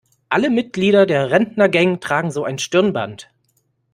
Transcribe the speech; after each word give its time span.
Alle 0.29 0.49
Mitglieder 0.49 1.05
der 1.05 1.29
Rentnergang 1.29 1.99
tragen 1.99 2.31
so 2.31 2.43
ein 2.43 2.57
Stirnband. 2.57 3.29